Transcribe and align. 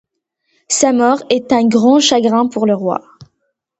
Sa 0.67 0.93
mort 0.93 1.21
est 1.29 1.53
un 1.53 1.67
grand 1.67 1.99
chagrin 1.99 2.47
pour 2.47 2.65
le 2.65 2.73
roi. 2.73 3.03